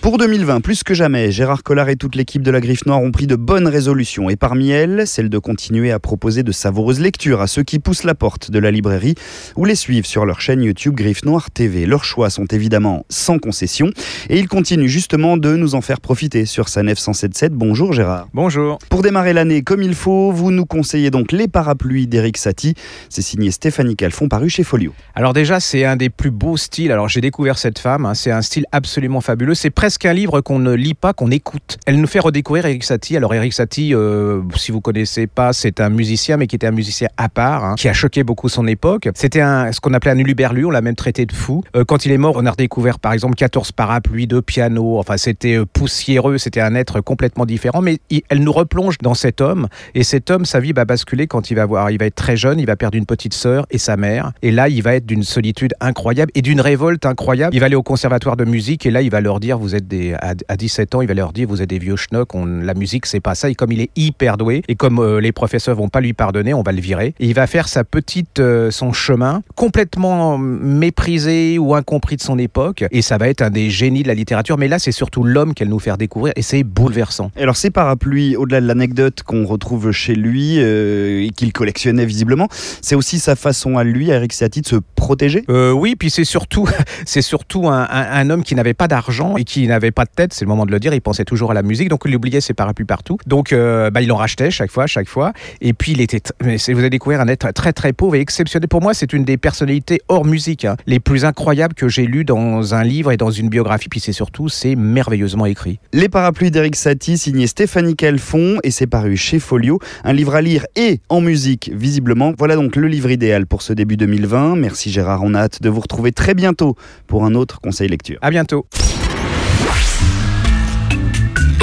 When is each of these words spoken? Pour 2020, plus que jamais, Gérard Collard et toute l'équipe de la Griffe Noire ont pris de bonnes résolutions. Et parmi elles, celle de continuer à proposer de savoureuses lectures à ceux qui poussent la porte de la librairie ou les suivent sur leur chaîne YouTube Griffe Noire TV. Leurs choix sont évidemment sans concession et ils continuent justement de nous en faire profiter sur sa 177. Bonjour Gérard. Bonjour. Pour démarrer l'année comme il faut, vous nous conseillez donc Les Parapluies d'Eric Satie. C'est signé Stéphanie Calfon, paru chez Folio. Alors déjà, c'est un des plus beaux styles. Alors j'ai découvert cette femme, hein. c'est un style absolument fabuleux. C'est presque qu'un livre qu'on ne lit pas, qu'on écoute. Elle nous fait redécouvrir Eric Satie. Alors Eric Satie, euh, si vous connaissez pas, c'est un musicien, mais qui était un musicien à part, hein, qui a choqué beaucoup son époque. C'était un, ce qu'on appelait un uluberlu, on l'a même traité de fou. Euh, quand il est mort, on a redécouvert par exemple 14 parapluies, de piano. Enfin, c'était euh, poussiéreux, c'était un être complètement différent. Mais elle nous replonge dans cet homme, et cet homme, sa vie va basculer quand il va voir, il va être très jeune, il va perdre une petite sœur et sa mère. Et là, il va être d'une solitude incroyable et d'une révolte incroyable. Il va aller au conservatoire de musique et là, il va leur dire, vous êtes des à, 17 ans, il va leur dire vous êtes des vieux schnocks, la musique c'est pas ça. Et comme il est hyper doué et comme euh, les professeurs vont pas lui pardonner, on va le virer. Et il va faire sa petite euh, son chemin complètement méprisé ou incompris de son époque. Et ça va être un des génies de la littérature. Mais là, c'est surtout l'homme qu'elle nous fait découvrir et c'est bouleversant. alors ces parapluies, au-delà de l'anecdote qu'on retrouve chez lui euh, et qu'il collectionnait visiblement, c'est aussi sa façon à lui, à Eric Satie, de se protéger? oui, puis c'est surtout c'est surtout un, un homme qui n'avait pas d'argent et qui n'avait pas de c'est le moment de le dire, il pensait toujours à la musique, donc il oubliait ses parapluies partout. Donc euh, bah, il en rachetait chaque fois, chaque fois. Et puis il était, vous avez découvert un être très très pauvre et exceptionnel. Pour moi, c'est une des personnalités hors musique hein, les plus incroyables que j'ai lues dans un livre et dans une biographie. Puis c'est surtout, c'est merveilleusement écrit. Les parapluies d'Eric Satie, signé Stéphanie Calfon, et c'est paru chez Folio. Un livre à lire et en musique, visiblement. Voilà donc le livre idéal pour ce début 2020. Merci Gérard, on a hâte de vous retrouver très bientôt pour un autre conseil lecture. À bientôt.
Pour 0.00 0.16
2020, 0.16 0.62
plus 0.62 0.82
que 0.82 0.94
jamais, 0.94 1.30
Gérard 1.30 1.62
Collard 1.62 1.90
et 1.90 1.96
toute 1.96 2.14
l'équipe 2.14 2.40
de 2.40 2.50
la 2.50 2.62
Griffe 2.62 2.86
Noire 2.86 3.02
ont 3.02 3.12
pris 3.12 3.26
de 3.26 3.36
bonnes 3.36 3.68
résolutions. 3.68 4.30
Et 4.30 4.36
parmi 4.36 4.70
elles, 4.70 5.06
celle 5.06 5.28
de 5.28 5.36
continuer 5.36 5.92
à 5.92 5.98
proposer 5.98 6.42
de 6.42 6.52
savoureuses 6.52 7.00
lectures 7.00 7.42
à 7.42 7.46
ceux 7.46 7.64
qui 7.64 7.78
poussent 7.78 8.04
la 8.04 8.14
porte 8.14 8.50
de 8.50 8.58
la 8.58 8.70
librairie 8.70 9.14
ou 9.56 9.66
les 9.66 9.74
suivent 9.74 10.06
sur 10.06 10.24
leur 10.24 10.40
chaîne 10.40 10.62
YouTube 10.62 10.94
Griffe 10.94 11.26
Noire 11.26 11.50
TV. 11.50 11.84
Leurs 11.84 12.04
choix 12.04 12.30
sont 12.30 12.46
évidemment 12.46 13.04
sans 13.10 13.38
concession 13.38 13.90
et 14.30 14.38
ils 14.38 14.48
continuent 14.48 14.86
justement 14.86 15.36
de 15.36 15.54
nous 15.54 15.74
en 15.74 15.82
faire 15.82 16.00
profiter 16.00 16.46
sur 16.46 16.70
sa 16.70 16.80
177. 16.80 17.52
Bonjour 17.52 17.92
Gérard. 17.92 18.28
Bonjour. 18.32 18.78
Pour 18.88 19.02
démarrer 19.02 19.34
l'année 19.34 19.60
comme 19.60 19.82
il 19.82 19.94
faut, 19.94 20.32
vous 20.32 20.50
nous 20.50 20.64
conseillez 20.64 21.10
donc 21.10 21.30
Les 21.30 21.46
Parapluies 21.46 22.06
d'Eric 22.06 22.38
Satie. 22.38 22.74
C'est 23.10 23.20
signé 23.20 23.50
Stéphanie 23.50 23.96
Calfon, 23.96 24.28
paru 24.28 24.48
chez 24.48 24.64
Folio. 24.64 24.94
Alors 25.14 25.34
déjà, 25.34 25.60
c'est 25.60 25.84
un 25.84 25.96
des 25.96 26.08
plus 26.08 26.30
beaux 26.30 26.56
styles. 26.56 26.90
Alors 26.90 27.10
j'ai 27.10 27.20
découvert 27.20 27.58
cette 27.58 27.78
femme, 27.78 28.06
hein. 28.06 28.14
c'est 28.14 28.30
un 28.30 28.40
style 28.40 28.64
absolument 28.72 29.20
fabuleux. 29.20 29.54
C'est 29.54 29.68
presque 29.68 29.89
qu'un 29.98 30.12
livre 30.12 30.40
qu'on 30.40 30.58
ne 30.58 30.72
lit 30.72 30.94
pas, 30.94 31.12
qu'on 31.12 31.30
écoute. 31.30 31.78
Elle 31.86 32.00
nous 32.00 32.06
fait 32.06 32.20
redécouvrir 32.20 32.66
Eric 32.66 32.84
Satie. 32.84 33.16
Alors 33.16 33.34
Eric 33.34 33.52
Satie, 33.52 33.94
euh, 33.94 34.42
si 34.56 34.72
vous 34.72 34.80
connaissez 34.80 35.26
pas, 35.26 35.52
c'est 35.52 35.80
un 35.80 35.90
musicien, 35.90 36.36
mais 36.36 36.46
qui 36.46 36.56
était 36.56 36.66
un 36.66 36.72
musicien 36.72 37.08
à 37.16 37.28
part, 37.28 37.64
hein, 37.64 37.74
qui 37.76 37.88
a 37.88 37.92
choqué 37.92 38.22
beaucoup 38.24 38.48
son 38.48 38.66
époque. 38.66 39.08
C'était 39.14 39.40
un, 39.40 39.72
ce 39.72 39.80
qu'on 39.80 39.94
appelait 39.94 40.12
un 40.12 40.18
uluberlu, 40.18 40.64
on 40.64 40.70
l'a 40.70 40.82
même 40.82 40.96
traité 40.96 41.26
de 41.26 41.32
fou. 41.32 41.62
Euh, 41.76 41.84
quand 41.84 42.06
il 42.06 42.12
est 42.12 42.18
mort, 42.18 42.34
on 42.36 42.46
a 42.46 42.50
redécouvert 42.50 42.98
par 42.98 43.12
exemple 43.12 43.34
14 43.34 43.72
parapluies, 43.72 44.26
de 44.26 44.40
piano. 44.40 44.98
Enfin, 44.98 45.16
c'était 45.16 45.56
euh, 45.56 45.66
poussiéreux, 45.66 46.38
c'était 46.38 46.60
un 46.60 46.74
être 46.74 47.00
complètement 47.00 47.46
différent. 47.46 47.82
Mais 47.82 47.98
elle 48.28 48.42
nous 48.42 48.52
replonge 48.52 48.98
dans 48.98 49.14
cet 49.14 49.40
homme, 49.40 49.68
et 49.94 50.04
cet 50.04 50.30
homme, 50.30 50.44
sa 50.44 50.60
vie 50.60 50.72
va 50.72 50.84
basculer 50.84 51.26
quand 51.26 51.50
il 51.50 51.54
va 51.54 51.66
voir, 51.66 51.90
il 51.90 51.98
va 51.98 52.06
être 52.06 52.14
très 52.14 52.36
jeune, 52.36 52.58
il 52.58 52.66
va 52.66 52.76
perdre 52.76 52.96
une 52.96 53.06
petite 53.06 53.34
sœur 53.34 53.66
et 53.70 53.78
sa 53.78 53.96
mère. 53.96 54.32
Et 54.42 54.50
là, 54.50 54.68
il 54.68 54.82
va 54.82 54.94
être 54.94 55.06
d'une 55.06 55.22
solitude 55.22 55.74
incroyable 55.80 56.30
et 56.34 56.42
d'une 56.42 56.60
révolte 56.60 57.06
incroyable. 57.06 57.54
Il 57.54 57.60
va 57.60 57.66
aller 57.66 57.76
au 57.76 57.82
conservatoire 57.82 58.36
de 58.36 58.44
musique 58.44 58.86
et 58.86 58.90
là, 58.90 59.02
il 59.02 59.10
va 59.10 59.20
leur 59.20 59.40
dire, 59.40 59.58
vous 59.58 59.74
êtes 59.74 59.79
des 59.80 60.14
à, 60.14 60.56
17 60.56 60.94
ans, 60.94 61.02
il 61.02 61.08
va 61.08 61.14
leur 61.14 61.32
dire 61.32 61.48
vous 61.48 61.62
êtes 61.62 61.70
des 61.70 61.78
vieux 61.78 61.96
schnocks, 61.96 62.34
la 62.34 62.74
musique 62.74 63.06
c'est 63.06 63.20
pas 63.20 63.34
ça. 63.34 63.50
Et 63.50 63.54
comme 63.54 63.72
il 63.72 63.80
est 63.80 63.90
hyper 63.96 64.36
doué 64.36 64.62
et 64.68 64.74
comme 64.74 64.98
euh, 64.98 65.20
les 65.20 65.32
professeurs 65.32 65.76
vont 65.76 65.88
pas 65.88 66.00
lui 66.00 66.12
pardonner, 66.12 66.54
on 66.54 66.62
va 66.62 66.72
le 66.72 66.80
virer. 66.80 67.14
Et 67.20 67.26
il 67.26 67.34
va 67.34 67.46
faire 67.46 67.68
sa 67.68 67.84
petite 67.84 68.40
euh, 68.40 68.70
son 68.70 68.92
chemin 68.92 69.42
complètement 69.54 70.38
méprisé 70.38 71.58
ou 71.58 71.74
incompris 71.74 72.16
de 72.16 72.22
son 72.22 72.38
époque. 72.38 72.84
Et 72.90 73.02
ça 73.02 73.18
va 73.18 73.28
être 73.28 73.42
un 73.42 73.50
des 73.50 73.70
génies 73.70 74.02
de 74.02 74.08
la 74.08 74.14
littérature. 74.14 74.58
Mais 74.58 74.68
là, 74.68 74.78
c'est 74.78 74.92
surtout 74.92 75.24
l'homme 75.24 75.54
qu'elle 75.54 75.68
nous 75.68 75.78
fait 75.78 75.90
découvrir 75.96 76.32
et 76.36 76.42
c'est 76.42 76.62
bouleversant. 76.62 77.30
alors 77.36 77.56
ces 77.56 77.70
parapluies, 77.70 78.36
au-delà 78.36 78.60
de 78.60 78.66
l'anecdote 78.66 79.22
qu'on 79.24 79.44
retrouve 79.44 79.90
chez 79.90 80.14
lui 80.14 80.56
euh, 80.58 81.24
et 81.24 81.30
qu'il 81.30 81.52
collectionnait 81.52 82.06
visiblement, 82.06 82.48
c'est 82.80 82.94
aussi 82.94 83.18
sa 83.18 83.34
façon 83.34 83.76
à 83.76 83.84
lui, 83.84 84.12
à 84.12 84.16
Eric 84.16 84.32
Satie, 84.32 84.60
de 84.60 84.66
se 84.66 84.76
protéger? 84.94 85.44
oui, 85.48 85.96
puis 85.96 86.10
c'est 86.10 86.24
surtout 86.24 86.68
c'est 87.06 87.22
surtout 87.22 87.68
un, 87.68 87.86
un 87.90 88.30
homme 88.30 88.44
qui 88.44 88.54
n'avait 88.54 88.74
pas 88.74 88.88
d'argent 88.88 89.36
et 89.36 89.44
qui 89.44 89.66
n'avait 89.70 89.90
pas 89.90 90.04
de 90.04 90.10
c'est 90.30 90.42
le 90.42 90.48
moment 90.48 90.66
de 90.66 90.70
le 90.70 90.78
dire, 90.78 90.92
il 90.92 91.00
pensait 91.00 91.24
toujours 91.24 91.50
à 91.50 91.54
la 91.54 91.62
musique, 91.62 91.88
donc 91.88 92.02
il 92.04 92.14
oubliait 92.14 92.40
ses 92.40 92.52
parapluies 92.52 92.84
partout. 92.84 93.16
Donc 93.26 93.52
euh, 93.52 93.90
bah, 93.90 94.02
il 94.02 94.12
en 94.12 94.16
rachetait 94.16 94.50
chaque 94.50 94.70
fois, 94.70 94.86
chaque 94.86 95.08
fois. 95.08 95.32
Et 95.60 95.72
puis 95.72 95.92
il 95.92 96.00
était, 96.00 96.20
vous 96.40 96.78
avez 96.78 96.90
découvert 96.90 97.20
un 97.20 97.28
être 97.28 97.50
très 97.52 97.72
très 97.72 97.92
pauvre 97.92 98.16
et 98.16 98.20
exceptionnel. 98.20 98.68
Pour 98.68 98.82
moi, 98.82 98.92
c'est 98.92 99.12
une 99.12 99.24
des 99.24 99.36
personnalités 99.36 100.00
hors 100.08 100.24
musique 100.24 100.64
hein, 100.64 100.76
les 100.86 101.00
plus 101.00 101.24
incroyables 101.24 101.74
que 101.74 101.88
j'ai 101.88 102.06
lues 102.06 102.24
dans 102.24 102.74
un 102.74 102.84
livre 102.84 103.12
et 103.12 103.16
dans 103.16 103.30
une 103.30 103.48
biographie. 103.48 103.88
Puis 103.88 104.00
c'est 104.00 104.12
surtout, 104.12 104.48
c'est 104.48 104.76
merveilleusement 104.76 105.46
écrit. 105.46 105.78
Les 105.92 106.08
parapluies 106.08 106.50
d'Eric 106.50 106.76
Satie, 106.76 107.16
signé 107.16 107.46
Stéphanie 107.46 107.96
Calfon, 107.96 108.58
et 108.62 108.70
c'est 108.70 108.86
paru 108.86 109.16
chez 109.16 109.38
Folio. 109.38 109.78
Un 110.04 110.12
livre 110.12 110.34
à 110.34 110.42
lire 110.42 110.66
et 110.76 111.00
en 111.08 111.20
musique, 111.20 111.70
visiblement. 111.74 112.32
Voilà 112.38 112.56
donc 112.56 112.76
le 112.76 112.88
livre 112.88 113.10
idéal 113.10 113.46
pour 113.46 113.62
ce 113.62 113.72
début 113.72 113.96
2020. 113.96 114.56
Merci 114.56 114.90
Gérard, 114.90 115.22
on 115.22 115.34
a 115.34 115.40
hâte 115.40 115.62
de 115.62 115.68
vous 115.68 115.80
retrouver 115.80 116.12
très 116.12 116.34
bientôt 116.34 116.76
pour 117.06 117.24
un 117.24 117.34
autre 117.34 117.60
conseil 117.60 117.88
lecture. 117.88 118.18
À 118.22 118.30
bientôt. 118.30 118.66